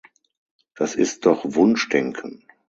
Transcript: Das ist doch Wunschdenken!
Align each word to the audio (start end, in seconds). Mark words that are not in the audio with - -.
Das 0.73 0.95
ist 0.95 1.27
doch 1.27 1.45
Wunschdenken! 1.47 2.47